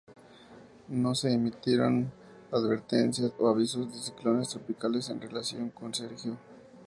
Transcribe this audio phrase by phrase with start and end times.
[0.89, 2.11] No se emitieron
[2.51, 6.37] advertencias o avisos de ciclones tropicales en relación con Sergio.